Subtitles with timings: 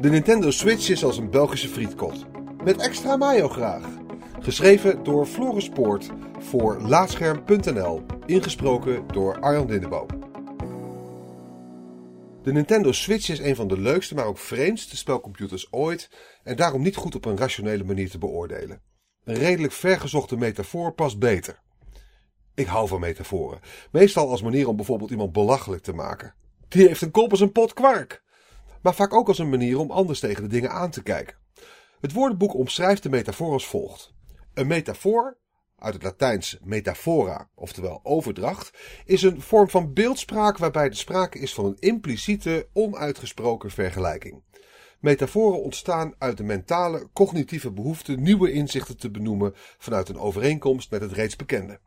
[0.00, 2.26] De Nintendo Switch is als een Belgische frietkot.
[2.64, 3.86] Met extra mayo graag.
[4.40, 8.02] Geschreven door Floris Poort voor Laatscherm.nl.
[8.26, 10.06] Ingesproken door Arjan Lindeboom.
[12.42, 16.10] De Nintendo Switch is een van de leukste, maar ook vreemdste spelcomputers ooit
[16.42, 18.82] en daarom niet goed op een rationele manier te beoordelen.
[19.24, 21.60] Een redelijk vergezochte metafoor past beter.
[22.54, 23.60] Ik hou van metaforen,
[23.90, 26.34] meestal als manier om bijvoorbeeld iemand belachelijk te maken.
[26.68, 28.26] Die heeft een kop als een pot kwark
[28.82, 31.36] maar vaak ook als een manier om anders tegen de dingen aan te kijken.
[32.00, 34.12] Het woordenboek omschrijft de metafoor als volgt.
[34.54, 35.38] Een metafoor,
[35.78, 41.54] uit het Latijns metafora, oftewel overdracht, is een vorm van beeldspraak waarbij de sprake is
[41.54, 44.42] van een impliciete, onuitgesproken vergelijking.
[45.00, 51.00] Metaforen ontstaan uit de mentale, cognitieve behoefte nieuwe inzichten te benoemen vanuit een overeenkomst met
[51.00, 51.80] het reeds bekende.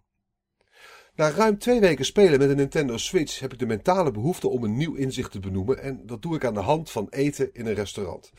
[1.22, 4.64] Na ruim twee weken spelen met een Nintendo Switch heb ik de mentale behoefte om
[4.64, 7.66] een nieuw inzicht te benoemen en dat doe ik aan de hand van eten in
[7.66, 8.32] een restaurant.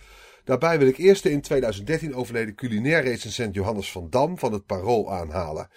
[0.44, 4.66] Daarbij wil ik eerst de in 2013 overleden culinair recensent Johannes van Dam van het
[4.66, 5.68] Parool aanhalen.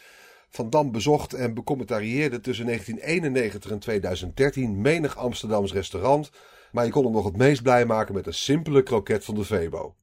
[0.50, 6.30] Van Dam bezocht en becommentarieerde tussen 1991 en 2013 menig Amsterdams restaurant,
[6.72, 9.44] maar je kon hem nog het meest blij maken met een simpele kroket van de
[9.44, 9.96] Vebo.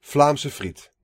[0.00, 0.94] Vlaamse friet.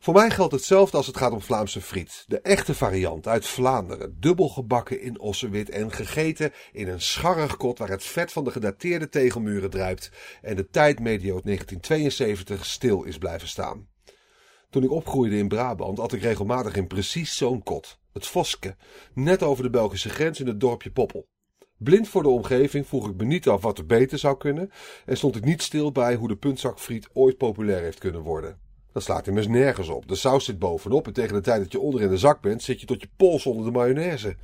[0.00, 2.24] Voor mij geldt hetzelfde als het gaat om Vlaamse friet.
[2.26, 7.78] De echte variant uit Vlaanderen, dubbel gebakken in ossewit en gegeten in een scharrig kot
[7.78, 10.10] waar het vet van de gedateerde tegelmuren druipt
[10.42, 13.88] en de tijd medio 1972 stil is blijven staan.
[14.70, 18.76] Toen ik opgroeide in Brabant at ik regelmatig in precies zo'n kot, het Voske,
[19.14, 21.28] net over de Belgische grens in het dorpje Poppel.
[21.76, 24.70] Blind voor de omgeving vroeg ik me niet af wat er beter zou kunnen
[25.06, 28.67] en stond ik niet stil bij hoe de puntzakfriet ooit populair heeft kunnen worden.
[28.92, 30.08] Dat slaat immers nergens op.
[30.08, 32.62] De saus zit bovenop en tegen de tijd dat je onder in de zak bent,
[32.62, 34.36] zit je tot je pols onder de mayonaise.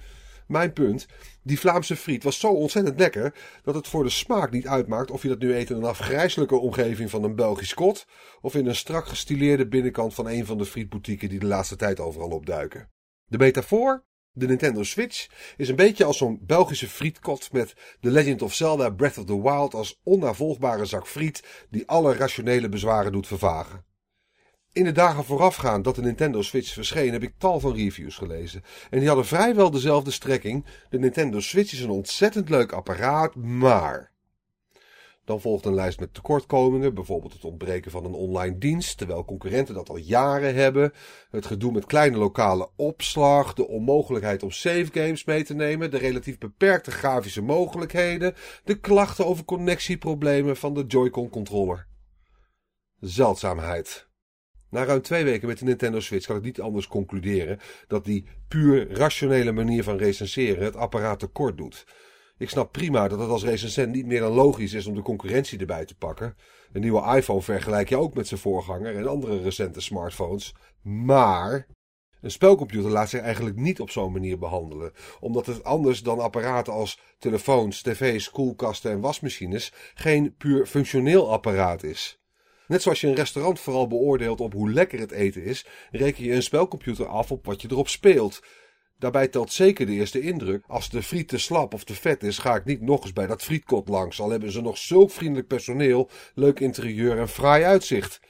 [0.46, 1.06] Mijn punt,
[1.42, 5.22] die Vlaamse friet was zo ontzettend lekker dat het voor de smaak niet uitmaakt of
[5.22, 8.06] je dat nu eet in een afgrijzelijke omgeving van een Belgisch kot
[8.40, 12.00] of in een strak gestileerde binnenkant van een van de frietboutiques die de laatste tijd
[12.00, 12.90] overal opduiken.
[13.24, 14.04] De metafoor?
[14.36, 18.90] De Nintendo Switch is een beetje als zo'n Belgische frietkot met The Legend of Zelda
[18.90, 23.84] Breath of the Wild als onnavolgbare zak friet die alle rationele bezwaren doet vervagen.
[24.74, 28.62] In de dagen voorafgaand dat de Nintendo Switch verscheen, heb ik tal van reviews gelezen.
[28.90, 30.64] En die hadden vrijwel dezelfde strekking.
[30.90, 34.12] De Nintendo Switch is een ontzettend leuk apparaat, maar.
[35.24, 39.74] Dan volgt een lijst met tekortkomingen, bijvoorbeeld het ontbreken van een online dienst, terwijl concurrenten
[39.74, 40.92] dat al jaren hebben.
[41.30, 45.98] Het gedoe met kleine lokale opslag, de onmogelijkheid om save games mee te nemen, de
[45.98, 48.34] relatief beperkte grafische mogelijkheden,
[48.64, 51.86] de klachten over connectieproblemen van de Joy-Con controller.
[53.00, 54.12] Zeldzaamheid.
[54.74, 58.24] Na ruim twee weken met de Nintendo Switch kan ik niet anders concluderen dat die
[58.48, 61.86] puur rationele manier van recenseren het apparaat tekort doet.
[62.38, 65.58] Ik snap prima dat het als recensent niet meer dan logisch is om de concurrentie
[65.58, 66.36] erbij te pakken.
[66.72, 70.54] Een nieuwe iPhone vergelijk je ook met zijn voorganger en andere recente smartphones.
[70.82, 71.66] Maar
[72.20, 76.72] een spelcomputer laat zich eigenlijk niet op zo'n manier behandelen, omdat het anders dan apparaten
[76.72, 82.23] als telefoons, tv's, koelkasten en wasmachines geen puur functioneel apparaat is.
[82.66, 86.32] Net zoals je een restaurant vooral beoordeelt op hoe lekker het eten is, reken je
[86.32, 88.42] een spelcomputer af op wat je erop speelt.
[88.98, 90.64] Daarbij telt zeker de eerste indruk.
[90.66, 93.26] Als de friet te slap of te vet is, ga ik niet nog eens bij
[93.26, 94.20] dat frietkot langs.
[94.20, 98.20] Al hebben ze nog zulk vriendelijk personeel, leuk interieur en fraai uitzicht.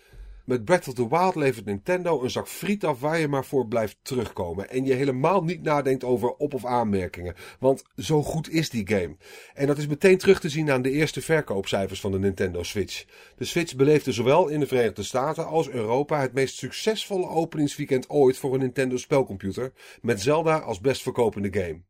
[0.44, 3.66] Met Breath of the Wild levert Nintendo een zak friet af waar je maar voor
[3.66, 4.70] blijft terugkomen.
[4.70, 7.34] En je helemaal niet nadenkt over op- of aanmerkingen.
[7.58, 9.16] Want zo goed is die game.
[9.54, 13.04] En dat is meteen terug te zien aan de eerste verkoopcijfers van de Nintendo Switch.
[13.36, 18.38] De Switch beleefde zowel in de Verenigde Staten als Europa het meest succesvolle openingsweekend ooit
[18.38, 19.72] voor een Nintendo spelcomputer.
[20.02, 21.80] Met Zelda als best verkopende game.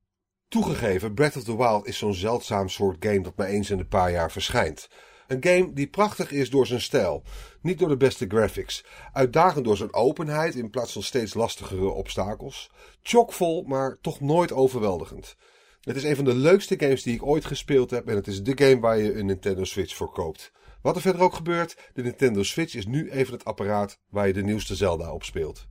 [0.48, 3.88] Toegegeven, Breath of the Wild is zo'n zeldzaam soort game dat maar eens in een
[3.88, 4.88] paar jaar verschijnt.
[5.26, 7.22] Een game die prachtig is door zijn stijl,
[7.60, 8.84] niet door de beste graphics.
[9.12, 12.70] Uitdagend door zijn openheid in plaats van steeds lastigere obstakels.
[13.02, 15.36] Chockvol, maar toch nooit overweldigend.
[15.80, 18.42] Het is een van de leukste games die ik ooit gespeeld heb en het is
[18.42, 20.52] de game waar je een Nintendo Switch voor koopt.
[20.82, 24.32] Wat er verder ook gebeurt, de Nintendo Switch is nu even het apparaat waar je
[24.32, 25.66] de nieuwste Zelda op speelt.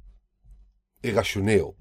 [0.99, 1.75] Irrationeel.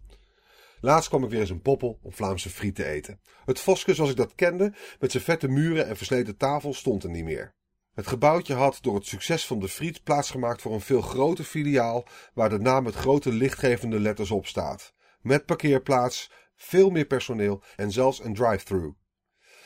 [0.80, 3.20] Laatst kwam ik weer eens een poppel om Vlaamse friet te eten.
[3.44, 7.10] Het Voske zoals ik dat kende, met zijn vette muren en versleten tafel, stond er
[7.10, 7.54] niet meer.
[7.94, 12.04] Het gebouwtje had door het succes van de friet plaatsgemaakt voor een veel groter filiaal
[12.34, 14.92] waar de naam met grote lichtgevende letters op staat.
[15.20, 18.94] Met parkeerplaats, veel meer personeel en zelfs een drive-thru.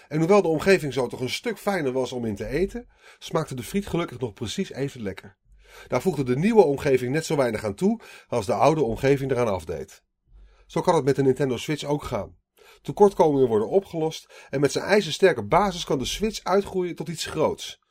[0.08, 2.88] En hoewel de omgeving zo toch een stuk fijner was om in te eten,
[3.18, 5.36] smaakte de friet gelukkig nog precies even lekker.
[5.88, 9.48] Daar voegde de nieuwe omgeving net zo weinig aan toe als de oude omgeving eraan
[9.48, 10.02] afdeed.
[10.66, 12.36] Zo kan het met de Nintendo Switch ook gaan.
[12.82, 17.84] Tekortkomingen worden opgelost en met zijn ijzersterke basis kan de Switch uitgroeien tot iets groots.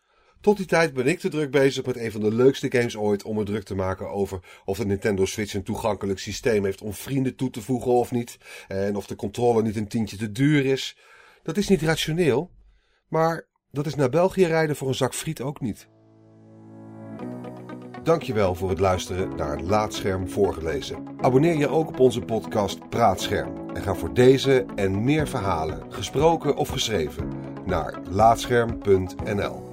[0.45, 3.23] Tot die tijd ben ik te druk bezig met een van de leukste games ooit
[3.23, 6.93] om me druk te maken over of de Nintendo Switch een toegankelijk systeem heeft om
[6.93, 8.37] vrienden toe te voegen of niet.
[8.67, 10.97] En of de controller niet een tientje te duur is.
[11.43, 12.51] Dat is niet rationeel,
[13.07, 15.87] maar dat is naar België rijden voor een zak friet ook niet.
[18.03, 21.03] Dankjewel voor het luisteren naar Laatscherm voorgelezen.
[21.21, 23.69] Abonneer je ook op onze podcast Praatscherm.
[23.73, 27.31] En ga voor deze en meer verhalen, gesproken of geschreven,
[27.65, 29.64] naar laatscherm.nl.